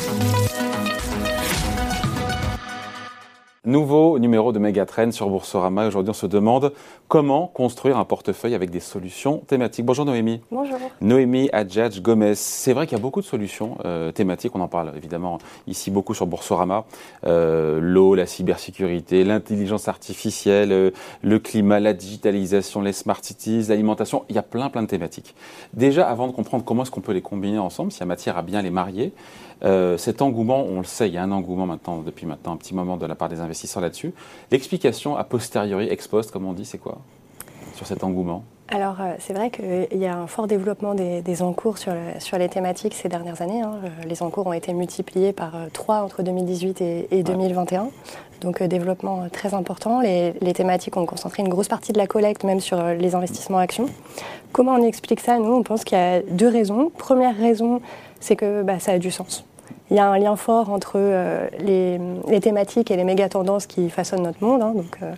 Thank 0.00 0.32
you. 0.32 0.37
Nouveau 3.68 4.18
numéro 4.18 4.50
de 4.50 4.58
Megatrend 4.58 5.10
sur 5.12 5.28
Boursorama. 5.28 5.86
Aujourd'hui, 5.86 6.08
on 6.08 6.14
se 6.14 6.24
demande 6.24 6.72
comment 7.06 7.48
construire 7.48 7.98
un 7.98 8.06
portefeuille 8.06 8.54
avec 8.54 8.70
des 8.70 8.80
solutions 8.80 9.42
thématiques. 9.46 9.84
Bonjour 9.84 10.06
Noémie. 10.06 10.40
Bonjour. 10.50 10.78
Noémie 11.02 11.50
Adjadj 11.52 12.00
Gomez. 12.00 12.34
C'est 12.34 12.72
vrai 12.72 12.86
qu'il 12.86 12.96
y 12.96 12.98
a 12.98 13.02
beaucoup 13.02 13.20
de 13.20 13.26
solutions 13.26 13.76
euh, 13.84 14.10
thématiques. 14.10 14.52
On 14.54 14.62
en 14.62 14.68
parle 14.68 14.94
évidemment 14.96 15.36
ici 15.66 15.90
beaucoup 15.90 16.14
sur 16.14 16.26
Boursorama. 16.26 16.86
Euh, 17.26 17.78
L'eau, 17.78 18.14
la 18.14 18.24
cybersécurité, 18.24 19.22
l'intelligence 19.22 19.86
artificielle, 19.86 20.72
euh, 20.72 20.90
le 21.20 21.38
climat, 21.38 21.78
la 21.78 21.92
digitalisation, 21.92 22.80
les 22.80 22.94
smart 22.94 23.18
cities, 23.20 23.66
l'alimentation. 23.68 24.24
Il 24.30 24.34
y 24.34 24.38
a 24.38 24.42
plein, 24.42 24.70
plein 24.70 24.82
de 24.82 24.88
thématiques. 24.88 25.34
Déjà, 25.74 26.08
avant 26.08 26.26
de 26.26 26.32
comprendre 26.32 26.64
comment 26.64 26.84
est-ce 26.84 26.90
qu'on 26.90 27.02
peut 27.02 27.12
les 27.12 27.20
combiner 27.20 27.58
ensemble, 27.58 27.92
s'il 27.92 28.00
y 28.00 28.04
a 28.04 28.06
matière 28.06 28.38
à 28.38 28.42
bien 28.42 28.62
les 28.62 28.70
marier, 28.70 29.12
cet 29.96 30.22
engouement, 30.22 30.62
on 30.62 30.78
le 30.78 30.84
sait, 30.84 31.08
il 31.08 31.14
y 31.14 31.18
a 31.18 31.22
un 31.24 31.32
engouement 31.32 31.66
maintenant, 31.66 32.00
depuis 32.00 32.26
maintenant 32.26 32.52
un 32.52 32.56
petit 32.56 32.76
moment 32.76 32.96
de 32.96 33.04
la 33.06 33.16
part 33.16 33.28
des 33.28 33.40
investisseurs 33.40 33.57
là-dessus. 33.80 34.12
L'explication 34.50 35.16
a 35.16 35.24
posteriori, 35.24 35.88
ex 35.88 36.06
post, 36.06 36.30
comme 36.30 36.46
on 36.46 36.52
dit, 36.52 36.64
c'est 36.64 36.78
quoi 36.78 36.98
sur 37.74 37.86
cet 37.86 38.02
engouement? 38.02 38.42
Alors, 38.70 38.96
euh, 39.00 39.14
c'est 39.18 39.32
vrai 39.32 39.50
qu'il 39.50 39.98
y 39.98 40.06
a 40.06 40.14
un 40.14 40.26
fort 40.26 40.46
développement 40.46 40.94
des, 40.94 41.42
encours 41.42 41.78
sur, 41.78 41.92
sur, 42.18 42.36
les 42.36 42.48
thématiques 42.48 42.92
ces 42.94 43.08
dernières 43.08 43.40
années. 43.40 43.62
Hein. 43.62 43.78
Euh, 43.84 43.88
les 44.06 44.22
encours 44.22 44.46
ont 44.46 44.52
été 44.52 44.74
multipliés 44.74 45.32
par 45.32 45.52
3 45.72 46.02
entre 46.02 46.22
2018 46.22 46.80
et, 47.10 47.22
2021. 47.22 47.88
Donc, 48.40 48.62
développement 48.62 49.28
très 49.30 49.54
important. 49.54 50.00
Les, 50.00 50.34
thématiques 50.54 50.96
ont 50.96 51.06
concentré 51.06 51.42
une 51.42 51.48
grosse 51.48 51.68
partie 51.68 51.92
de 51.92 51.98
la 51.98 52.06
collecte, 52.06 52.44
même 52.44 52.60
sur 52.60 52.82
les 52.82 53.14
investissements 53.14 53.58
actions. 53.58 53.86
Comment 54.52 54.74
on 54.74 54.82
explique 54.82 55.20
ça? 55.20 55.38
Nous, 55.38 55.52
on 55.52 55.62
pense 55.62 55.84
qu'il 55.84 55.96
y 55.96 56.00
a 56.00 56.20
deux 56.20 56.48
raisons. 56.48 56.90
Première 56.98 57.36
raison, 57.36 57.80
c'est 58.20 58.36
que 58.36 58.62
bah, 58.62 58.80
ça 58.80 58.92
a 58.92 58.98
du 58.98 59.10
sens 59.10 59.47
il 59.90 59.96
y 59.96 60.00
a 60.00 60.06
un 60.06 60.18
lien 60.18 60.36
fort 60.36 60.70
entre 60.70 60.92
euh, 60.96 61.48
les, 61.58 62.40
thématiques 62.40 62.90
et 62.90 62.96
les 62.96 63.04
méga 63.04 63.28
tendances 63.28 63.66
qui 63.66 63.88
façonnent 63.90 64.22
notre 64.22 64.44
monde, 64.44 64.62
hein. 64.62 64.72
donc 64.74 64.98
euh, 65.02 65.12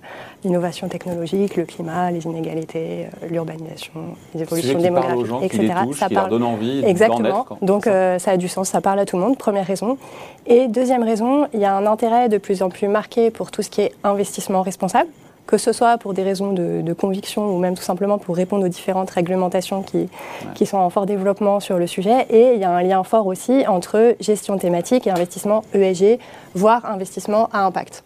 l'innovation 0.45 0.89
technologique, 0.89 1.57
le 1.57 1.65
climat, 1.65 2.11
les 2.11 2.25
inégalités, 2.25 3.07
euh, 3.23 3.29
l'urbanisation, 3.29 3.93
les 4.35 4.43
évolutions 4.43 4.79
démographiques, 4.79 5.27
gens, 5.27 5.41
etc. 5.43 5.75
Qui 5.81 5.87
touche, 5.87 5.99
ça 5.99 6.09
qui 6.09 6.15
parle... 6.15 6.31
leur 6.31 6.39
donne 6.39 6.49
envie. 6.49 6.85
Exactement. 6.85 7.47
donc 7.63 7.85
ça 7.85 8.31
a 8.31 8.37
du 8.37 8.49
sens, 8.49 8.69
ça 8.69 8.81
parle 8.81 8.99
à 9.01 9.07
tout 9.07 9.17
le 9.17 9.23
monde. 9.23 9.37
Première 9.37 9.67
raison. 9.67 9.99
Et 10.47 10.69
deuxième 10.69 11.03
raison, 11.03 11.47
il 11.53 11.61
y 11.61 11.65
a 11.65 11.75
un 11.75 11.87
intérêt 11.87 12.29
de 12.29 12.39
plus 12.39 12.63
en 12.63 12.69
plus 12.69 12.89
marqué 12.89 13.31
pour 13.31 13.51
tout 13.51 13.63
ce 13.63 13.71
qui 13.71 13.83
est 13.83 13.93
investissement 14.05 14.63
responsable 14.63 15.09
que 15.51 15.59
ce 15.59 15.73
soit 15.73 15.99
pour 15.99 16.15
des 16.15 16.23
raisons 16.23 16.53
de, 16.53 16.93
conviction 16.93 17.53
ou 17.53 17.59
même 17.59 17.75
tout 17.75 17.83
simplement 17.83 18.19
pour 18.19 18.37
répondre 18.37 18.65
aux 18.65 18.69
différentes 18.69 19.11
réglementations 19.11 19.83
qui, 19.83 20.09
qui 20.55 20.65
sont 20.65 20.77
en 20.77 20.91
fort 20.91 21.07
développement 21.07 21.59
sur 21.59 21.79
le 21.79 21.87
sujet. 21.87 22.27
Et 22.31 22.55
il 22.55 22.61
y 22.61 22.65
a 22.65 22.71
un 22.71 22.83
lien 22.83 23.03
fort 23.03 23.27
aussi 23.27 23.67
entre 23.67 24.15
gestion 24.21 24.59
thématique 24.59 25.07
et 25.07 25.11
investissement 25.11 25.63
ESG, 25.75 26.19
voire 26.55 26.85
investissement 26.85 27.49
à 27.53 27.65
impact. 27.65 28.05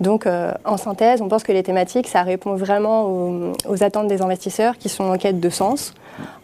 Donc, 0.00 0.26
euh, 0.26 0.52
en 0.64 0.76
synthèse, 0.76 1.22
on 1.22 1.28
pense 1.28 1.42
que 1.42 1.52
les 1.52 1.62
thématiques, 1.62 2.06
ça 2.06 2.22
répond 2.22 2.54
vraiment 2.54 3.06
aux, 3.66 3.82
attentes 3.82 4.08
des 4.08 4.22
investisseurs 4.22 4.76
qui 4.76 4.88
sont 4.88 5.04
en 5.04 5.16
quête 5.16 5.40
de 5.40 5.50
sens, 5.50 5.94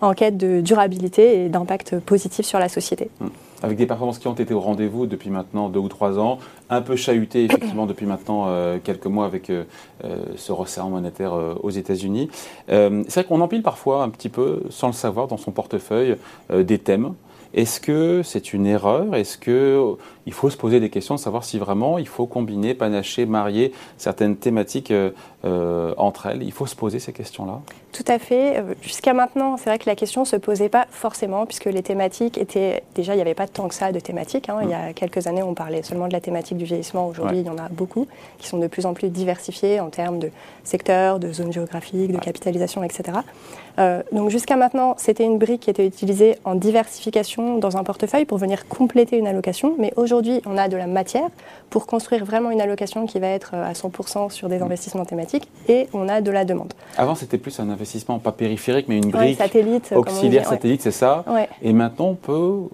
en 0.00 0.14
quête 0.14 0.36
de 0.36 0.60
durabilité 0.60 1.44
et 1.44 1.48
d'impact 1.50 2.00
positif 2.00 2.46
sur 2.46 2.58
la 2.58 2.68
société. 2.68 3.10
Mmh 3.20 3.26
avec 3.62 3.78
des 3.78 3.86
performances 3.86 4.18
qui 4.18 4.28
ont 4.28 4.34
été 4.34 4.52
au 4.52 4.60
rendez-vous 4.60 5.06
depuis 5.06 5.30
maintenant 5.30 5.68
deux 5.68 5.80
ou 5.80 5.88
trois 5.88 6.18
ans, 6.18 6.38
un 6.70 6.82
peu 6.82 6.96
chahutées 6.96 7.44
effectivement 7.46 7.86
depuis 7.86 8.06
maintenant 8.06 8.44
euh, 8.48 8.78
quelques 8.82 9.06
mois 9.06 9.26
avec 9.26 9.50
euh, 9.50 9.64
euh, 10.04 10.16
ce 10.36 10.52
resserrement 10.52 10.90
monétaire 10.90 11.32
aux 11.62 11.70
États-Unis. 11.70 12.28
c'est 12.68 13.14
vrai 13.14 13.24
qu'on 13.24 13.40
empile 13.40 13.62
parfois 13.62 14.02
un 14.02 14.08
petit 14.08 14.28
peu, 14.28 14.62
sans 14.70 14.88
le 14.88 14.92
savoir, 14.92 15.28
dans 15.28 15.36
son 15.36 15.52
portefeuille 15.52 16.16
des 16.52 16.78
thèmes. 16.78 17.14
Est-ce 17.54 17.80
que 17.80 18.22
c'est 18.22 18.52
une 18.52 18.66
erreur? 18.66 19.14
Est-ce 19.14 19.38
qu'il 19.38 20.32
faut 20.32 20.50
se 20.50 20.56
poser 20.56 20.80
des 20.80 20.90
questions 20.90 21.14
de 21.16 21.20
savoir 21.20 21.44
si 21.44 21.58
vraiment 21.58 21.98
il 21.98 22.08
faut 22.08 22.26
combiner, 22.26 22.74
panacher, 22.74 23.26
marier 23.26 23.72
certaines 23.98 24.36
thématiques 24.36 24.92
entre 25.42 26.26
elles? 26.26 26.42
Il 26.42 26.52
faut 26.52 26.66
se 26.66 26.76
poser 26.76 26.98
ces 26.98 27.12
questions-là 27.12 27.60
tout 27.92 28.04
à 28.08 28.18
fait. 28.18 28.58
Euh, 28.58 28.74
jusqu'à 28.80 29.12
maintenant, 29.12 29.56
c'est 29.58 29.68
vrai 29.68 29.78
que 29.78 29.88
la 29.88 29.94
question 29.94 30.22
ne 30.22 30.26
se 30.26 30.36
posait 30.36 30.70
pas 30.70 30.86
forcément, 30.90 31.44
puisque 31.44 31.66
les 31.66 31.82
thématiques 31.82 32.38
étaient. 32.38 32.82
Déjà, 32.94 33.12
il 33.12 33.16
n'y 33.16 33.22
avait 33.22 33.34
pas 33.34 33.46
tant 33.46 33.68
que 33.68 33.74
ça 33.74 33.92
de 33.92 34.00
thématiques. 34.00 34.48
Hein. 34.48 34.60
Il 34.62 34.70
y 34.70 34.74
a 34.74 34.90
mm. 34.90 34.94
quelques 34.94 35.26
années, 35.26 35.42
on 35.42 35.54
parlait 35.54 35.82
seulement 35.82 36.08
de 36.08 36.12
la 36.12 36.20
thématique 36.20 36.56
du 36.56 36.64
vieillissement. 36.64 37.06
Aujourd'hui, 37.06 37.40
il 37.40 37.46
y 37.46 37.50
en 37.50 37.58
a 37.58 37.68
beaucoup 37.70 38.06
qui 38.38 38.48
sont 38.48 38.58
de 38.58 38.66
plus 38.66 38.86
en 38.86 38.94
plus 38.94 39.10
diversifiés 39.10 39.78
en 39.80 39.90
termes 39.90 40.18
de 40.18 40.30
secteurs, 40.64 41.18
de 41.18 41.32
zones 41.32 41.52
géographiques, 41.52 42.12
de 42.12 42.18
capitalisation, 42.18 42.82
etc. 42.82 43.18
Euh, 43.78 44.02
donc, 44.10 44.30
jusqu'à 44.30 44.56
maintenant, 44.56 44.94
c'était 44.96 45.24
une 45.24 45.38
brique 45.38 45.62
qui 45.62 45.70
était 45.70 45.86
utilisée 45.86 46.36
en 46.44 46.54
diversification 46.54 47.41
dans 47.58 47.76
un 47.76 47.84
portefeuille 47.84 48.24
pour 48.24 48.38
venir 48.38 48.66
compléter 48.68 49.18
une 49.18 49.26
allocation. 49.26 49.74
Mais 49.78 49.92
aujourd'hui, 49.96 50.40
on 50.46 50.56
a 50.58 50.68
de 50.68 50.76
la 50.76 50.86
matière 50.86 51.28
pour 51.70 51.86
construire 51.86 52.24
vraiment 52.24 52.50
une 52.50 52.60
allocation 52.60 53.06
qui 53.06 53.18
va 53.18 53.28
être 53.28 53.52
euh, 53.54 53.70
à 53.70 53.72
100% 53.72 54.30
sur 54.30 54.48
des 54.48 54.58
mm. 54.58 54.62
investissements 54.62 55.04
thématiques 55.04 55.48
et 55.68 55.88
on 55.92 56.08
a 56.08 56.20
de 56.20 56.30
la 56.30 56.44
demande. 56.44 56.72
Avant, 56.96 57.14
c'était 57.14 57.38
plus 57.38 57.58
un 57.60 57.68
investissement, 57.70 58.18
pas 58.18 58.32
périphérique, 58.32 58.86
mais 58.88 58.98
une 58.98 59.10
brique 59.10 59.38
satellite, 59.38 59.92
auxiliaire 59.94 60.46
satellite, 60.46 60.82
c'est 60.82 60.90
ça. 60.90 61.24
Et 61.62 61.72
maintenant, 61.72 62.08
on 62.08 62.14
peut 62.14 62.68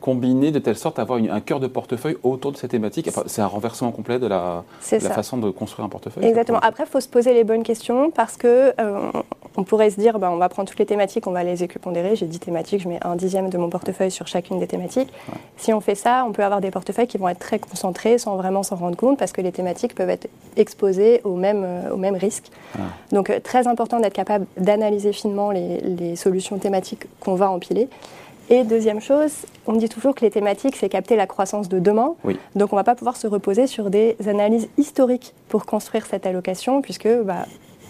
combiner 0.00 0.52
de 0.52 0.60
telle 0.60 0.76
sorte 0.76 1.00
à 1.00 1.02
avoir 1.02 1.18
un 1.18 1.40
cœur 1.40 1.58
de 1.58 1.66
portefeuille 1.66 2.16
autour 2.22 2.52
de 2.52 2.56
cette 2.56 2.70
thématique. 2.70 3.10
C'est 3.26 3.42
un 3.42 3.46
renversement 3.46 3.90
complet 3.90 4.20
de 4.20 4.28
la, 4.28 4.62
la 4.92 5.10
façon 5.10 5.36
de 5.36 5.50
construire 5.50 5.84
un 5.84 5.88
portefeuille. 5.88 6.24
Exactement. 6.24 6.60
Après, 6.60 6.84
il 6.84 6.90
faut 6.90 7.00
se 7.00 7.08
poser 7.08 7.34
les 7.34 7.42
bonnes 7.42 7.64
questions 7.64 8.12
parce 8.12 8.36
que 8.36 8.72
euh, 8.80 9.10
on 9.56 9.64
pourrait 9.64 9.90
se 9.90 9.98
dire, 9.98 10.18
bah, 10.18 10.30
on 10.30 10.36
va 10.36 10.48
prendre 10.48 10.68
toutes 10.68 10.78
les 10.78 10.86
thématiques, 10.86 11.26
on 11.26 11.32
va 11.32 11.42
les 11.42 11.62
équipondérer. 11.62 12.16
J'ai 12.16 12.26
10 12.26 12.38
thématiques, 12.40 12.82
je 12.82 12.88
mets 12.88 12.98
un 13.02 13.16
dixième 13.16 13.48
de 13.48 13.58
mon 13.58 13.70
portefeuille 13.70 14.10
sur 14.10 14.26
chacune 14.26 14.58
des 14.58 14.66
thématiques. 14.66 15.12
Si 15.56 15.72
on 15.72 15.80
fait 15.80 15.94
ça, 15.94 16.24
on 16.28 16.32
peut 16.32 16.44
avoir 16.44 16.60
des 16.60 16.70
portefeuilles 16.70 17.06
qui 17.06 17.18
vont 17.18 17.28
être 17.28 17.38
très 17.38 17.58
concentrés 17.58 18.18
sans 18.18 18.36
vraiment 18.36 18.62
s'en 18.62 18.76
rendre 18.76 18.96
compte 18.96 19.18
parce 19.18 19.32
que 19.32 19.40
les 19.40 19.52
thématiques 19.52 19.94
peuvent 19.94 20.10
être 20.10 20.28
exposées 20.56 21.20
aux 21.24 21.36
mêmes, 21.36 21.64
euh, 21.64 21.90
aux 21.92 21.96
mêmes 21.96 22.16
risques. 22.16 22.50
Donc, 23.12 23.30
euh, 23.30 23.40
très 23.40 23.66
important 23.66 24.00
d'être 24.00 24.12
capable 24.12 24.46
d'analyser 24.56 25.12
finement 25.12 25.50
les, 25.50 25.80
les 25.80 26.16
solutions 26.16 26.58
thématiques 26.58 27.06
qu'on 27.20 27.34
va 27.34 27.50
empiler. 27.50 27.88
Et 28.48 28.62
deuxième 28.62 29.00
chose, 29.00 29.32
on 29.66 29.72
dit 29.72 29.88
toujours 29.88 30.14
que 30.14 30.24
les 30.24 30.30
thématiques, 30.30 30.76
c'est 30.76 30.88
capter 30.88 31.16
la 31.16 31.26
croissance 31.26 31.68
de 31.68 31.80
demain. 31.80 32.14
Donc 32.54 32.72
on 32.72 32.76
ne 32.76 32.80
va 32.80 32.84
pas 32.84 32.94
pouvoir 32.94 33.16
se 33.16 33.26
reposer 33.26 33.66
sur 33.66 33.90
des 33.90 34.16
analyses 34.26 34.68
historiques 34.78 35.34
pour 35.48 35.66
construire 35.66 36.06
cette 36.06 36.26
allocation, 36.26 36.80
puisque 36.80 37.08
bah, 37.24 37.46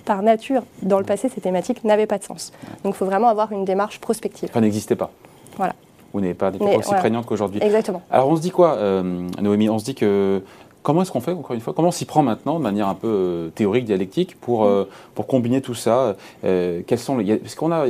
par 0.06 0.22
nature, 0.22 0.62
dans 0.82 0.98
le 0.98 1.04
passé, 1.04 1.28
ces 1.28 1.40
thématiques 1.40 1.84
n'avaient 1.84 2.06
pas 2.06 2.18
de 2.18 2.24
sens. 2.24 2.52
Donc 2.82 2.94
il 2.94 2.96
faut 2.96 3.04
vraiment 3.04 3.28
avoir 3.28 3.52
une 3.52 3.66
démarche 3.66 4.00
prospective. 4.00 4.48
Ça 4.52 4.60
n'existait 4.60 4.96
pas. 4.96 5.10
Voilà. 5.58 5.74
Vous 6.14 6.20
n'avez 6.22 6.34
pas 6.34 6.50
aussi 6.50 6.94
prégnantes 6.94 7.26
qu'aujourd'hui. 7.26 7.60
Exactement. 7.62 8.00
Alors 8.10 8.28
on 8.28 8.36
se 8.36 8.40
dit 8.40 8.50
quoi, 8.50 8.76
euh, 8.76 9.28
Noémie? 9.42 9.68
On 9.68 9.78
se 9.78 9.84
dit 9.84 9.94
que 9.94 10.42
Comment 10.86 11.02
est-ce 11.02 11.10
qu'on 11.10 11.20
fait, 11.20 11.32
encore 11.32 11.52
une 11.52 11.60
fois? 11.60 11.72
Comment 11.74 11.88
on 11.88 11.90
s'y 11.90 12.04
prend 12.04 12.22
maintenant, 12.22 12.58
de 12.60 12.62
manière 12.62 12.86
un 12.86 12.94
peu 12.94 13.08
euh, 13.08 13.48
théorique, 13.48 13.86
dialectique, 13.86 14.40
pour, 14.40 14.66
euh, 14.66 14.88
pour 15.16 15.26
combiner 15.26 15.60
tout 15.60 15.74
ça? 15.74 16.14
Euh, 16.44 16.82
quels 16.86 17.00
sont 17.00 17.18
les, 17.18 17.28
Est-ce 17.28 17.56
qu'on 17.56 17.72
a, 17.72 17.86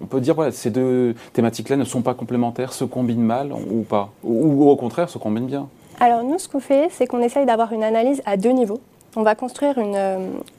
on 0.00 0.06
peut 0.06 0.22
dire, 0.22 0.34
voilà, 0.34 0.50
ces 0.50 0.70
deux 0.70 1.14
thématiques-là 1.34 1.76
ne 1.76 1.84
sont 1.84 2.00
pas 2.00 2.14
complémentaires, 2.14 2.72
se 2.72 2.84
combinent 2.84 3.20
mal 3.20 3.52
ou 3.52 3.82
pas? 3.82 4.08
Ou, 4.24 4.70
au 4.70 4.76
contraire, 4.76 5.10
se 5.10 5.18
combinent 5.18 5.48
bien? 5.48 5.68
Alors, 6.00 6.24
nous, 6.24 6.38
ce 6.38 6.48
qu'on 6.48 6.60
fait, 6.60 6.88
c'est 6.90 7.06
qu'on 7.06 7.20
essaye 7.20 7.44
d'avoir 7.44 7.74
une 7.74 7.84
analyse 7.84 8.22
à 8.24 8.38
deux 8.38 8.52
niveaux. 8.52 8.80
On 9.16 9.22
va 9.22 9.34
construire 9.34 9.78
une, 9.78 9.98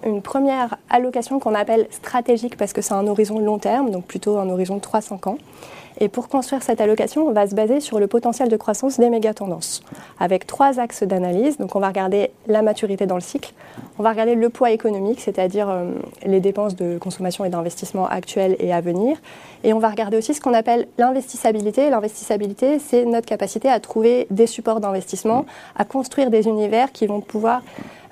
une 0.05 0.21
première 0.21 0.77
allocation 0.89 1.39
qu'on 1.39 1.55
appelle 1.55 1.87
stratégique 1.89 2.57
parce 2.57 2.73
que 2.73 2.81
c'est 2.81 2.93
un 2.93 3.07
horizon 3.07 3.39
long 3.39 3.59
terme, 3.59 3.91
donc 3.91 4.05
plutôt 4.05 4.37
un 4.37 4.49
horizon 4.49 4.75
de 4.75 4.81
3-5 4.81 5.29
ans. 5.29 5.37
Et 5.99 6.09
pour 6.09 6.29
construire 6.29 6.63
cette 6.63 6.81
allocation, 6.81 7.27
on 7.27 7.31
va 7.31 7.47
se 7.47 7.55
baser 7.55 7.79
sur 7.79 7.99
le 7.99 8.07
potentiel 8.07 8.49
de 8.49 8.57
croissance 8.57 8.99
des 8.99 9.09
méga-tendances, 9.09 9.83
avec 10.19 10.47
trois 10.47 10.79
axes 10.79 11.03
d'analyse. 11.03 11.57
Donc 11.57 11.75
on 11.75 11.79
va 11.79 11.89
regarder 11.89 12.31
la 12.47 12.61
maturité 12.61 13.05
dans 13.05 13.15
le 13.15 13.21
cycle, 13.21 13.53
on 13.99 14.03
va 14.03 14.09
regarder 14.09 14.35
le 14.35 14.49
poids 14.49 14.71
économique, 14.71 15.19
c'est-à-dire 15.19 15.69
euh, 15.69 15.91
les 16.25 16.39
dépenses 16.39 16.75
de 16.75 16.97
consommation 16.97 17.45
et 17.45 17.49
d'investissement 17.49 18.07
actuelles 18.07 18.55
et 18.59 18.73
à 18.73 18.81
venir, 18.81 19.17
et 19.63 19.73
on 19.73 19.79
va 19.79 19.89
regarder 19.89 20.17
aussi 20.17 20.33
ce 20.33 20.41
qu'on 20.41 20.53
appelle 20.53 20.87
l'investissabilité. 20.97 21.89
L'investissabilité, 21.89 22.79
c'est 22.79 23.05
notre 23.05 23.27
capacité 23.27 23.69
à 23.69 23.79
trouver 23.79 24.27
des 24.31 24.47
supports 24.47 24.79
d'investissement, 24.79 25.45
à 25.75 25.85
construire 25.85 26.29
des 26.29 26.47
univers 26.47 26.91
qui 26.91 27.05
vont 27.05 27.21
pouvoir 27.21 27.61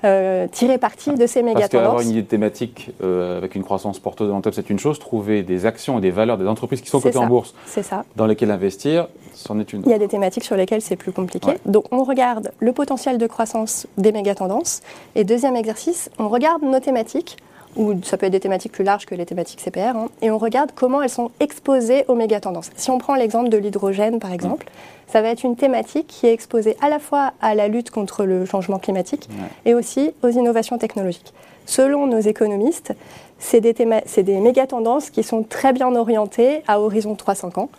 euh, 0.04 0.46
tirer 0.48 0.78
parti 0.78 1.14
de 1.14 1.26
ces 1.26 1.42
méga 1.42 1.60
Parce 1.60 1.70
qu'avoir 1.70 2.00
une 2.00 2.10
idée 2.10 2.22
de 2.22 2.26
thématique 2.26 2.90
euh, 3.02 3.38
avec 3.38 3.54
une 3.54 3.64
croissance 3.64 3.98
porteuse 3.98 4.30
en 4.30 4.40
top, 4.40 4.54
c'est 4.54 4.70
une 4.70 4.78
chose. 4.78 4.98
Trouver 4.98 5.42
des 5.42 5.66
actions 5.66 5.98
et 5.98 6.00
des 6.00 6.10
valeurs 6.10 6.38
des 6.38 6.46
entreprises 6.46 6.80
qui 6.80 6.88
sont 6.88 7.00
cotées 7.00 7.18
en 7.18 7.26
bourse, 7.26 7.54
ça. 7.66 8.04
dans 8.16 8.26
lesquelles 8.26 8.50
investir, 8.50 9.08
c'en 9.34 9.58
est 9.58 9.72
une. 9.72 9.82
Il 9.84 9.90
y 9.90 9.94
a 9.94 9.98
des 9.98 10.08
thématiques 10.08 10.44
sur 10.44 10.56
lesquelles 10.56 10.82
c'est 10.82 10.96
plus 10.96 11.12
compliqué. 11.12 11.52
Donc 11.66 11.84
on 11.90 12.04
regarde 12.04 12.52
le 12.60 12.72
potentiel 12.72 13.18
de 13.18 13.26
croissance 13.26 13.86
des 13.98 14.12
méga 14.12 14.34
tendances. 14.34 14.80
Et 15.14 15.24
deuxième 15.24 15.56
exercice, 15.56 16.10
on 16.18 16.28
regarde 16.28 16.62
nos 16.62 16.80
thématiques 16.80 17.36
ou 17.76 17.94
ça 18.02 18.16
peut 18.16 18.26
être 18.26 18.32
des 18.32 18.40
thématiques 18.40 18.72
plus 18.72 18.84
larges 18.84 19.06
que 19.06 19.14
les 19.14 19.26
thématiques 19.26 19.60
CPR, 19.60 19.96
hein, 19.96 20.08
et 20.22 20.30
on 20.30 20.38
regarde 20.38 20.70
comment 20.74 21.02
elles 21.02 21.10
sont 21.10 21.30
exposées 21.40 22.04
aux 22.08 22.14
méga-tendances. 22.14 22.70
Si 22.76 22.90
on 22.90 22.98
prend 22.98 23.14
l'exemple 23.14 23.48
de 23.48 23.56
l'hydrogène, 23.56 24.18
par 24.18 24.32
exemple, 24.32 24.66
ça 25.06 25.22
va 25.22 25.28
être 25.28 25.44
une 25.44 25.56
thématique 25.56 26.06
qui 26.06 26.26
est 26.26 26.32
exposée 26.32 26.76
à 26.80 26.88
la 26.88 26.98
fois 26.98 27.32
à 27.40 27.54
la 27.54 27.68
lutte 27.68 27.90
contre 27.90 28.24
le 28.24 28.44
changement 28.44 28.78
climatique 28.78 29.28
et 29.64 29.74
aussi 29.74 30.12
aux 30.22 30.28
innovations 30.28 30.78
technologiques. 30.78 31.32
Selon 31.66 32.06
nos 32.06 32.20
économistes, 32.20 32.94
c'est 33.38 33.60
des, 33.60 33.72
des 33.72 34.40
méga-tendances 34.40 35.10
qui 35.10 35.22
sont 35.22 35.42
très 35.42 35.72
bien 35.72 35.94
orientées 35.94 36.62
à 36.68 36.80
horizon 36.80 37.14
3-5 37.14 37.58
ans 37.58 37.70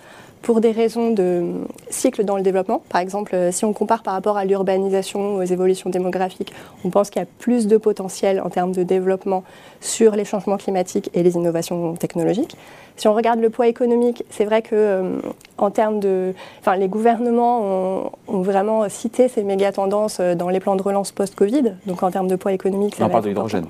pour 0.42 0.62
des 0.62 0.72
raisons 0.72 1.12
de 1.12 1.44
cycle 1.90 2.24
dans 2.24 2.36
le 2.36 2.42
développement. 2.42 2.82
Par 2.90 3.02
exemple, 3.02 3.36
euh, 3.36 3.52
si 3.52 3.66
on 3.66 3.74
compare 3.74 4.04
par 4.04 4.14
rapport 4.14 4.38
à 4.38 4.46
l'urbanisation, 4.46 5.36
aux 5.36 5.44
évolutions 5.44 5.90
démographiques, 5.90 6.54
on 6.84 6.90
pense 6.90 7.10
qu'il 7.10 7.22
y 7.22 7.24
a 7.24 7.28
plus 7.40 7.68
de 7.68 7.78
potentiel 7.78 8.42
en 8.42 8.50
termes 8.50 8.72
de 8.72 8.84
développement 8.84 9.44
sur 9.80 10.16
les 10.16 10.26
changements 10.26 10.58
climatiques 10.58 11.10
et 11.14 11.24
les 11.24 11.36
innovations 11.36 11.94
technologiques. 11.96 12.58
Si 12.98 13.08
on 13.08 13.14
regarde 13.14 13.40
le 13.40 13.50
poids 13.50 13.68
économique, 13.68 14.24
c'est 14.30 14.46
vrai 14.46 14.62
que 14.62 14.70
euh, 14.74 15.20
en 15.58 15.72
termes 15.72 16.00
de, 16.00 16.34
enfin, 16.60 16.76
les 16.76 16.88
gouvernements 16.88 17.62
ont, 17.62 18.12
ont, 18.28 18.42
vraiment 18.42 18.88
cité 18.90 19.28
ces 19.28 19.44
méga 19.44 19.72
tendances 19.72 20.20
euh, 20.20 20.36
dans 20.36 20.50
les 20.50 20.60
plans 20.60 20.76
de 20.76 20.84
relance 20.84 21.12
post-Covid. 21.12 21.74
Donc 21.86 22.04
en 22.04 22.12
termes 22.12 22.28
de 22.28 22.36
poids 22.36 22.54
économique, 22.54 22.96
ça 22.96 23.06
on 23.06 23.10
parle 23.10 23.24
de 23.24 23.30
l'hydrogène. 23.30 23.66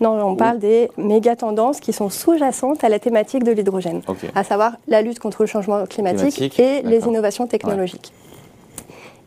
Non, 0.00 0.22
on 0.22 0.36
parle 0.36 0.58
des 0.58 0.90
méga 0.96 1.36
tendances 1.36 1.80
qui 1.80 1.92
sont 1.92 2.10
sous-jacentes 2.10 2.84
à 2.84 2.88
la 2.88 2.98
thématique 2.98 3.44
de 3.44 3.52
l'hydrogène, 3.52 4.02
à 4.34 4.44
savoir 4.44 4.72
la 4.88 5.02
lutte 5.02 5.18
contre 5.18 5.42
le 5.42 5.46
changement 5.46 5.84
climatique, 5.86 6.58
et 6.58 6.82
les 6.82 7.06
innovations 7.06 7.46
technologiques. 7.46 8.12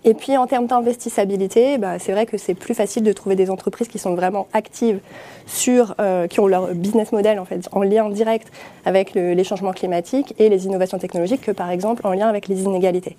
Et 0.06 0.14
puis 0.14 0.38
en 0.38 0.48
termes 0.48 0.66
d'investissabilité, 0.66 1.78
bah, 1.78 2.00
c'est 2.00 2.14
vrai 2.14 2.26
que 2.26 2.38
c'est 2.38 2.54
plus 2.54 2.74
facile 2.74 3.04
de 3.04 3.12
trouver 3.12 3.36
des 3.36 3.50
entreprises 3.50 3.90
qui 3.90 4.00
sont 4.00 4.16
vraiment 4.16 4.48
actives 4.54 5.00
sur, 5.46 5.96
euh, 6.00 6.28
qui 6.28 6.40
ont 6.40 6.48
leur 6.48 6.74
business 6.74 7.12
model 7.12 7.38
en 7.38 7.46
fait 7.46 7.68
en 7.72 7.84
lien 7.84 8.10
direct 8.10 8.50
avec 8.86 9.14
les 9.14 9.44
changements 9.44 9.74
climatiques 9.74 10.34
et 10.40 10.48
les 10.48 10.66
innovations 10.66 11.00
technologiques 11.00 11.42
que 11.42 11.52
par 11.52 11.70
exemple 11.70 12.08
en 12.08 12.14
lien 12.14 12.28
avec 12.28 12.48
les 12.48 12.64
inégalités. 12.64 13.18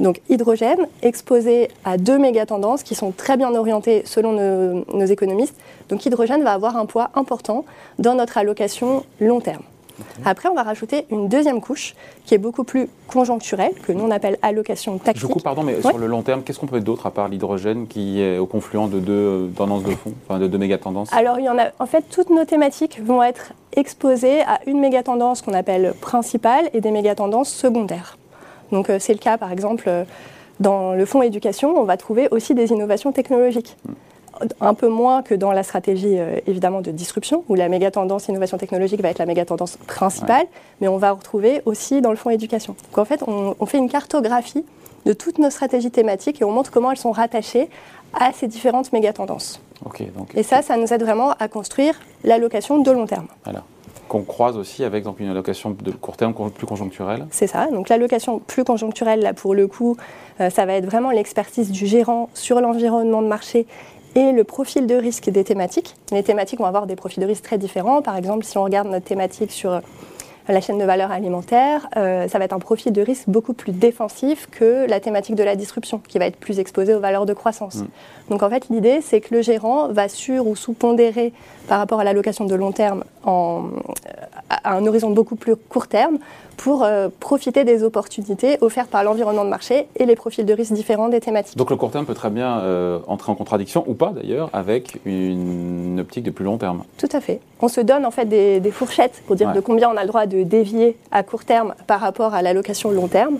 Donc 0.00 0.20
hydrogène 0.30 0.86
exposé 1.02 1.68
à 1.84 1.98
deux 1.98 2.18
méga 2.18 2.46
tendances 2.46 2.82
qui 2.82 2.94
sont 2.94 3.10
très 3.10 3.36
bien 3.36 3.54
orientées 3.54 4.02
selon 4.06 4.32
nos, 4.32 4.84
nos 4.96 5.06
économistes. 5.06 5.56
Donc 5.90 6.06
hydrogène 6.06 6.42
va 6.42 6.52
avoir 6.52 6.76
un 6.76 6.86
poids 6.86 7.10
important 7.14 7.64
dans 7.98 8.14
notre 8.14 8.38
allocation 8.38 9.04
long 9.20 9.40
terme. 9.40 9.62
Après, 10.24 10.48
on 10.48 10.54
va 10.54 10.62
rajouter 10.62 11.06
une 11.10 11.28
deuxième 11.28 11.60
couche 11.60 11.94
qui 12.24 12.34
est 12.34 12.38
beaucoup 12.38 12.64
plus 12.64 12.88
conjoncturelle, 13.08 13.72
que 13.86 13.92
nous 13.92 14.04
on 14.04 14.10
appelle 14.10 14.38
allocation 14.42 14.98
tactique. 14.98 15.22
Je 15.22 15.26
coupe, 15.26 15.42
pardon, 15.42 15.62
mais 15.62 15.80
sur 15.80 15.98
le 15.98 16.06
long 16.06 16.22
terme, 16.22 16.42
qu'est-ce 16.42 16.58
qu'on 16.58 16.66
peut 16.66 16.76
mettre 16.76 16.86
d'autre 16.86 17.06
à 17.06 17.10
part 17.10 17.28
l'hydrogène 17.28 17.86
qui 17.86 18.20
est 18.20 18.38
au 18.38 18.46
confluent 18.46 18.88
de 18.88 19.00
deux 19.00 19.12
euh, 19.12 19.48
tendances 19.56 19.82
de 19.82 19.90
fond, 19.90 20.12
enfin 20.28 20.38
de 20.38 20.46
deux 20.46 20.58
méga 20.58 20.78
tendances? 20.78 21.12
Alors, 21.12 21.38
il 21.38 21.44
y 21.44 21.48
en 21.48 21.58
a. 21.58 21.70
En 21.78 21.86
fait, 21.86 22.04
toutes 22.10 22.30
nos 22.30 22.44
thématiques 22.44 23.00
vont 23.02 23.22
être 23.22 23.52
exposées 23.74 24.42
à 24.42 24.60
une 24.66 24.80
méga 24.80 25.02
tendance 25.02 25.42
qu'on 25.42 25.54
appelle 25.54 25.94
principale 26.00 26.70
et 26.72 26.80
des 26.80 26.90
méga 26.90 27.14
tendances 27.14 27.50
secondaires. 27.50 28.18
Donc, 28.70 28.90
euh, 28.90 28.98
c'est 28.98 29.12
le 29.12 29.18
cas, 29.18 29.38
par 29.38 29.52
exemple. 29.52 29.84
Euh, 29.88 30.04
dans 30.60 30.92
le 30.92 31.06
fonds 31.06 31.22
éducation, 31.22 31.76
on 31.76 31.84
va 31.84 31.96
trouver 31.96 32.28
aussi 32.30 32.54
des 32.54 32.70
innovations 32.70 33.10
technologiques. 33.10 33.76
Hmm 33.88 33.92
un 34.60 34.74
peu 34.74 34.88
moins 34.88 35.22
que 35.22 35.34
dans 35.34 35.52
la 35.52 35.62
stratégie 35.62 36.18
euh, 36.18 36.38
évidemment 36.46 36.80
de 36.80 36.90
disruption, 36.90 37.44
où 37.48 37.54
la 37.54 37.68
méga 37.68 37.90
tendance 37.90 38.28
innovation 38.28 38.58
technologique 38.58 39.00
va 39.00 39.10
être 39.10 39.18
la 39.18 39.26
méga 39.26 39.44
tendance 39.44 39.76
principale, 39.86 40.46
mais 40.80 40.88
on 40.88 40.98
va 40.98 41.12
retrouver 41.12 41.62
aussi 41.64 42.00
dans 42.00 42.10
le 42.10 42.16
fonds 42.16 42.30
éducation. 42.30 42.74
Donc 42.90 42.98
en 42.98 43.04
fait, 43.04 43.22
on, 43.26 43.66
fait 43.66 43.78
une 43.78 43.88
cartographie 43.88 44.64
de 45.06 45.12
toutes 45.12 45.38
nos 45.38 45.50
stratégies 45.50 45.90
thématiques 45.90 46.40
et 46.40 46.44
on 46.44 46.52
montre 46.52 46.70
comment 46.70 46.90
elles 46.90 46.98
sont 46.98 47.12
rattachées 47.12 47.68
à 48.14 48.32
ces 48.32 48.46
différentes 48.46 48.92
méga 48.92 49.12
tendances. 49.12 49.60
et 50.34 50.42
ça, 50.42 50.62
ça 50.62 50.76
nous 50.76 50.92
aide 50.92 51.02
vraiment 51.02 51.32
à 51.38 51.48
construire 51.48 51.98
l'allocation 52.24 52.78
de 52.78 52.90
long 52.90 53.06
terme. 53.06 53.26
Voilà 53.44 53.62
qu'on 54.12 54.24
croise 54.24 54.58
aussi 54.58 54.84
avec 54.84 55.04
donc, 55.04 55.20
une 55.20 55.30
allocation 55.30 55.70
de 55.70 55.90
court 55.90 56.18
terme 56.18 56.34
plus 56.50 56.66
conjoncturelle 56.66 57.26
C'est 57.30 57.46
ça. 57.46 57.68
Donc 57.68 57.88
l'allocation 57.88 58.40
plus 58.40 58.62
conjoncturelle, 58.62 59.20
là 59.20 59.32
pour 59.32 59.54
le 59.54 59.66
coup, 59.66 59.96
euh, 60.38 60.50
ça 60.50 60.66
va 60.66 60.74
être 60.74 60.84
vraiment 60.84 61.10
l'expertise 61.10 61.70
du 61.70 61.86
gérant 61.86 62.28
sur 62.34 62.60
l'environnement 62.60 63.22
de 63.22 63.28
marché 63.28 63.66
et 64.14 64.32
le 64.32 64.44
profil 64.44 64.86
de 64.86 64.94
risque 64.94 65.30
des 65.30 65.44
thématiques. 65.44 65.94
Les 66.10 66.22
thématiques 66.22 66.58
vont 66.58 66.66
avoir 66.66 66.86
des 66.86 66.96
profils 66.96 67.22
de 67.22 67.26
risque 67.26 67.44
très 67.44 67.58
différents. 67.58 68.02
Par 68.02 68.16
exemple, 68.16 68.44
si 68.44 68.58
on 68.58 68.64
regarde 68.64 68.88
notre 68.88 69.04
thématique 69.04 69.50
sur 69.50 69.80
la 70.48 70.60
chaîne 70.60 70.78
de 70.78 70.84
valeur 70.84 71.10
alimentaire, 71.10 71.88
euh, 71.96 72.28
ça 72.28 72.38
va 72.38 72.44
être 72.44 72.52
un 72.52 72.58
profil 72.58 72.92
de 72.92 73.02
risque 73.02 73.28
beaucoup 73.28 73.52
plus 73.52 73.72
défensif 73.72 74.48
que 74.50 74.88
la 74.88 75.00
thématique 75.00 75.34
de 75.34 75.44
la 75.44 75.56
disruption, 75.56 76.00
qui 76.06 76.18
va 76.18 76.26
être 76.26 76.36
plus 76.36 76.58
exposée 76.58 76.94
aux 76.94 77.00
valeurs 77.00 77.26
de 77.26 77.34
croissance. 77.34 77.76
Mm. 77.76 77.86
Donc 78.30 78.42
en 78.42 78.50
fait, 78.50 78.68
l'idée, 78.68 79.00
c'est 79.02 79.20
que 79.20 79.34
le 79.34 79.42
gérant 79.42 79.88
va 79.88 80.08
sur 80.08 80.46
ou 80.46 80.56
sous-pondérer 80.56 81.32
par 81.68 81.78
rapport 81.78 82.00
à 82.00 82.04
l'allocation 82.04 82.44
de 82.44 82.54
long 82.54 82.72
terme 82.72 83.04
en, 83.24 83.64
à 84.48 84.76
un 84.76 84.86
horizon 84.86 85.10
beaucoup 85.10 85.36
plus 85.36 85.56
court 85.56 85.86
terme 85.86 86.18
pour 86.56 86.84
euh, 86.84 87.08
profiter 87.20 87.64
des 87.64 87.82
opportunités 87.82 88.58
offertes 88.60 88.90
par 88.90 89.02
l'environnement 89.04 89.44
de 89.44 89.50
marché 89.50 89.88
et 89.96 90.06
les 90.06 90.16
profils 90.16 90.44
de 90.44 90.52
risque 90.52 90.72
différents 90.72 91.08
des 91.08 91.20
thématiques. 91.20 91.56
Donc 91.56 91.70
le 91.70 91.76
court 91.76 91.90
terme 91.90 92.06
peut 92.06 92.14
très 92.14 92.30
bien 92.30 92.60
euh, 92.60 92.98
entrer 93.06 93.32
en 93.32 93.34
contradiction, 93.34 93.84
ou 93.86 93.94
pas 93.94 94.12
d'ailleurs, 94.14 94.50
avec 94.52 95.00
une 95.04 95.98
optique 96.00 96.24
de 96.24 96.30
plus 96.30 96.44
long 96.44 96.58
terme. 96.58 96.84
Tout 96.98 97.08
à 97.12 97.20
fait. 97.20 97.40
On 97.60 97.68
se 97.68 97.80
donne 97.80 98.04
en 98.06 98.10
fait 98.10 98.26
des, 98.26 98.60
fourchettes 98.70 99.22
pour 99.26 99.36
dire 99.36 99.52
de 99.52 99.60
combien 99.60 99.90
on 99.90 99.96
a 99.96 100.02
le 100.02 100.08
droit 100.08 100.26
de 100.32 100.42
dévier 100.42 100.96
à 101.10 101.22
court 101.22 101.44
terme 101.44 101.74
par 101.86 102.00
rapport 102.00 102.34
à 102.34 102.42
l'allocation 102.42 102.90
long 102.90 103.08
terme. 103.08 103.38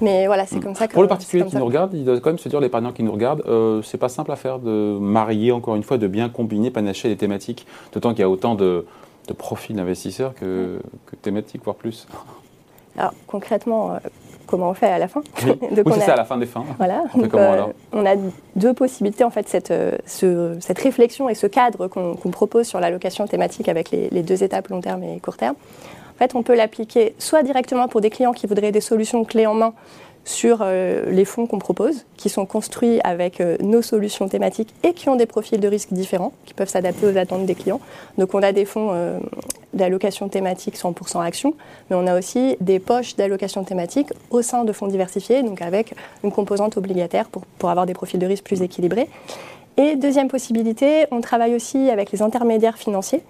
Mais 0.00 0.26
voilà, 0.26 0.46
c'est 0.46 0.56
hmm. 0.56 0.62
comme 0.62 0.74
ça 0.74 0.86
que. 0.86 0.92
Pour 0.92 1.02
le 1.02 1.08
particulier 1.08 1.44
qui 1.44 1.56
nous 1.56 1.64
regarde, 1.64 1.92
il 1.94 2.04
doit 2.04 2.20
quand 2.20 2.30
même 2.30 2.38
se 2.38 2.48
dire, 2.48 2.60
l'épargnant 2.60 2.92
qui 2.92 3.02
nous 3.02 3.12
regarde, 3.12 3.42
euh, 3.46 3.82
c'est 3.82 3.98
pas 3.98 4.08
simple 4.08 4.30
à 4.30 4.36
faire 4.36 4.60
de 4.60 4.96
marier, 5.00 5.50
encore 5.50 5.74
une 5.74 5.82
fois, 5.82 5.98
de 5.98 6.06
bien 6.06 6.28
combiner, 6.28 6.70
panacher 6.70 7.08
les 7.08 7.16
thématiques, 7.16 7.66
d'autant 7.92 8.10
qu'il 8.10 8.20
y 8.20 8.24
a 8.24 8.30
autant 8.30 8.54
de, 8.54 8.86
de 9.26 9.32
profils 9.32 9.74
d'investisseurs 9.74 10.34
que, 10.34 10.78
que 11.06 11.16
thématiques, 11.16 11.62
voire 11.64 11.76
plus. 11.76 12.06
Alors 12.96 13.12
concrètement, 13.26 13.92
euh, 13.92 13.98
comment 14.46 14.70
on 14.70 14.74
fait 14.74 14.86
à 14.86 14.98
la 14.98 15.06
fin? 15.06 15.22
Oui, 15.44 15.52
c'est 15.92 16.00
ça, 16.00 16.14
à 16.14 16.16
la 16.16 16.24
fin 16.24 16.36
des 16.36 16.46
fins. 16.46 16.64
Voilà. 16.78 17.04
On, 17.14 17.28
comment, 17.28 17.42
euh, 17.42 17.52
alors? 17.52 17.70
on 17.92 18.04
a 18.04 18.16
deux 18.56 18.74
possibilités, 18.74 19.22
en 19.22 19.30
fait, 19.30 19.48
cette, 19.48 19.70
euh, 19.70 19.96
cette 20.60 20.78
réflexion 20.80 21.28
et 21.28 21.34
ce 21.34 21.46
cadre 21.46 21.86
qu'on 21.86 22.30
propose 22.30 22.66
sur 22.66 22.80
l'allocation 22.80 23.26
thématique 23.26 23.68
avec 23.68 23.90
les, 23.90 24.08
les, 24.10 24.22
deux 24.22 24.42
étapes 24.42 24.68
long 24.68 24.80
terme 24.80 25.04
et 25.04 25.20
court 25.20 25.36
terme. 25.36 25.54
Fait, 26.18 26.34
on 26.34 26.42
peut 26.42 26.54
l'appliquer 26.54 27.14
soit 27.18 27.42
directement 27.42 27.88
pour 27.88 28.00
des 28.00 28.10
clients 28.10 28.32
qui 28.32 28.46
voudraient 28.46 28.72
des 28.72 28.80
solutions 28.80 29.24
clés 29.24 29.46
en 29.46 29.54
main 29.54 29.74
sur 30.28 30.58
euh, 30.60 31.10
les 31.10 31.24
fonds 31.24 31.46
qu'on 31.46 31.58
propose, 31.58 32.04
qui 32.16 32.28
sont 32.28 32.44
construits 32.44 33.00
avec 33.02 33.40
euh, 33.40 33.56
nos 33.60 33.80
solutions 33.80 34.28
thématiques 34.28 34.74
et 34.82 34.92
qui 34.92 35.08
ont 35.08 35.16
des 35.16 35.24
profils 35.24 35.58
de 35.58 35.66
risque 35.66 35.92
différents, 35.92 36.32
qui 36.44 36.52
peuvent 36.52 36.68
s'adapter 36.68 37.06
aux 37.06 37.16
attentes 37.16 37.46
des 37.46 37.54
clients. 37.54 37.80
Donc 38.18 38.34
on 38.34 38.42
a 38.42 38.52
des 38.52 38.66
fonds 38.66 38.90
euh, 38.92 39.18
d'allocation 39.72 40.28
thématique 40.28 40.76
100% 40.76 41.24
action, 41.24 41.54
mais 41.88 41.96
on 41.96 42.06
a 42.06 42.18
aussi 42.18 42.56
des 42.60 42.78
poches 42.78 43.16
d'allocation 43.16 43.64
thématique 43.64 44.08
au 44.30 44.42
sein 44.42 44.64
de 44.64 44.72
fonds 44.72 44.88
diversifiés, 44.88 45.42
donc 45.42 45.62
avec 45.62 45.94
une 46.22 46.30
composante 46.30 46.76
obligataire 46.76 47.30
pour, 47.30 47.46
pour 47.58 47.70
avoir 47.70 47.86
des 47.86 47.94
profils 47.94 48.20
de 48.20 48.26
risque 48.26 48.44
plus 48.44 48.60
équilibrés. 48.60 49.08
Et 49.78 49.96
deuxième 49.96 50.28
possibilité, 50.28 51.06
on 51.10 51.22
travaille 51.22 51.54
aussi 51.54 51.88
avec 51.88 52.12
les 52.12 52.20
intermédiaires 52.20 52.76
financiers 52.76 53.22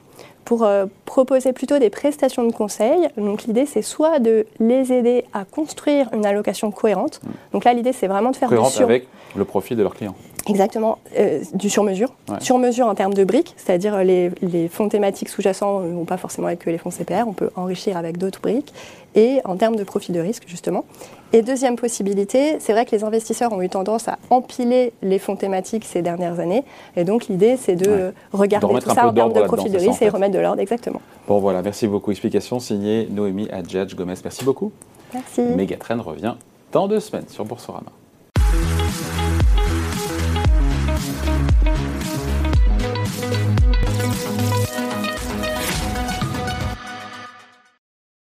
pour 0.48 0.62
euh, 0.62 0.86
proposer 1.04 1.52
plutôt 1.52 1.78
des 1.78 1.90
prestations 1.90 2.42
de 2.46 2.52
conseil. 2.52 3.06
Donc 3.18 3.42
l'idée, 3.42 3.66
c'est 3.66 3.82
soit 3.82 4.18
de 4.18 4.46
les 4.60 4.94
aider 4.94 5.26
à 5.34 5.44
construire 5.44 6.08
une 6.14 6.24
allocation 6.24 6.70
cohérente. 6.70 7.20
Mm. 7.22 7.28
Donc 7.52 7.64
là, 7.66 7.74
l'idée, 7.74 7.92
c'est 7.92 8.06
vraiment 8.06 8.30
de 8.30 8.36
faire 8.36 8.48
cohérente 8.48 8.70
sur... 8.70 8.84
avec 8.84 9.06
le 9.36 9.44
profil 9.44 9.76
de 9.76 9.82
leurs 9.82 9.94
clients. 9.94 10.14
Exactement, 10.48 10.98
euh, 11.16 11.40
du 11.54 11.70
sur-mesure. 11.70 12.12
Sur-mesure 12.40 12.86
en 12.86 12.94
termes 12.94 13.14
de 13.14 13.24
briques, 13.24 13.54
c'est-à-dire 13.56 13.94
euh, 13.94 14.02
les, 14.02 14.30
les, 14.42 14.68
fonds 14.68 14.88
thématiques 14.88 15.28
sous-jacents 15.28 15.80
ne 15.80 15.94
vont 15.94 16.04
pas 16.04 16.16
forcément 16.16 16.54
que 16.56 16.70
les 16.70 16.78
fonds 16.78 16.90
CPR, 16.90 17.24
on 17.26 17.32
peut 17.32 17.50
enrichir 17.56 17.96
avec 17.96 18.18
d'autres 18.18 18.40
briques. 18.40 18.72
Et 19.14 19.40
en 19.44 19.56
termes 19.56 19.76
de 19.76 19.84
profil 19.84 20.14
de 20.14 20.20
risque, 20.20 20.44
justement. 20.46 20.84
Et 21.32 21.42
deuxième 21.42 21.76
possibilité, 21.76 22.56
c'est 22.60 22.72
vrai 22.72 22.84
que 22.84 22.94
les 22.94 23.04
investisseurs 23.04 23.52
ont 23.52 23.60
eu 23.60 23.68
tendance 23.68 24.06
à 24.06 24.18
empiler 24.30 24.92
les 25.02 25.18
fonds 25.18 25.34
thématiques 25.34 25.84
ces 25.84 26.02
dernières 26.02 26.40
années. 26.40 26.62
Et 26.96 27.04
donc 27.04 27.26
l'idée, 27.26 27.56
c'est 27.56 27.74
de 27.74 28.12
regarder 28.32 28.66
tout 28.80 28.90
ça 28.90 29.08
en 29.08 29.12
termes 29.12 29.32
de 29.32 29.42
profil 29.42 29.72
de 29.72 29.78
risque 29.78 30.02
et 30.02 30.08
remettre 30.08 30.34
de 30.34 30.38
l'ordre, 30.38 30.60
exactement. 30.60 31.00
Bon 31.26 31.38
voilà, 31.38 31.62
merci 31.62 31.86
beaucoup. 31.86 32.10
Explication 32.10 32.60
signée 32.60 33.08
Noémie 33.10 33.48
Adjadj 33.50 33.94
Gomez. 33.94 34.14
Merci 34.22 34.44
beaucoup. 34.44 34.72
Merci. 35.12 35.40
Megatrend 35.42 36.00
revient 36.02 36.34
dans 36.72 36.86
deux 36.86 37.00
semaines 37.00 37.28
sur 37.28 37.44
Boursorama. 37.44 37.90